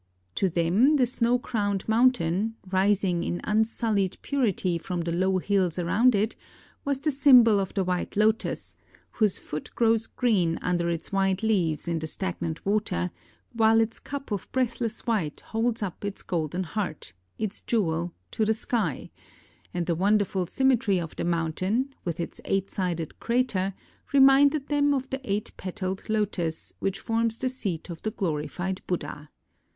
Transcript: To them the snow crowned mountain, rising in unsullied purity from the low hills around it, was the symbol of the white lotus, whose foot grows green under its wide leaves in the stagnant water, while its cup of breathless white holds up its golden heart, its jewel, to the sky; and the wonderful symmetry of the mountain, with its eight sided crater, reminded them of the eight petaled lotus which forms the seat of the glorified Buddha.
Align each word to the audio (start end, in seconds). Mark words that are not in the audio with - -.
To 0.33 0.49
them 0.49 0.95
the 0.95 1.05
snow 1.05 1.37
crowned 1.37 1.87
mountain, 1.87 2.55
rising 2.71 3.23
in 3.23 3.39
unsullied 3.43 4.17
purity 4.23 4.79
from 4.79 5.01
the 5.01 5.11
low 5.11 5.37
hills 5.37 5.77
around 5.77 6.15
it, 6.15 6.35
was 6.83 6.99
the 7.01 7.11
symbol 7.11 7.59
of 7.59 7.75
the 7.75 7.83
white 7.83 8.15
lotus, 8.17 8.75
whose 9.11 9.37
foot 9.37 9.69
grows 9.75 10.07
green 10.07 10.57
under 10.63 10.89
its 10.89 11.11
wide 11.11 11.43
leaves 11.43 11.87
in 11.87 11.99
the 11.99 12.07
stagnant 12.07 12.65
water, 12.65 13.11
while 13.53 13.79
its 13.79 13.99
cup 13.99 14.31
of 14.31 14.51
breathless 14.51 15.05
white 15.05 15.41
holds 15.41 15.83
up 15.83 16.03
its 16.03 16.23
golden 16.23 16.63
heart, 16.63 17.13
its 17.37 17.61
jewel, 17.61 18.11
to 18.31 18.43
the 18.43 18.55
sky; 18.55 19.11
and 19.71 19.85
the 19.85 19.93
wonderful 19.93 20.47
symmetry 20.47 20.99
of 20.99 21.15
the 21.15 21.23
mountain, 21.23 21.93
with 22.03 22.19
its 22.19 22.41
eight 22.45 22.71
sided 22.71 23.19
crater, 23.19 23.75
reminded 24.13 24.65
them 24.67 24.95
of 24.95 25.11
the 25.11 25.21
eight 25.23 25.51
petaled 25.57 26.09
lotus 26.09 26.73
which 26.79 26.99
forms 26.99 27.37
the 27.37 27.49
seat 27.49 27.87
of 27.91 28.01
the 28.01 28.09
glorified 28.09 28.81
Buddha. 28.87 29.29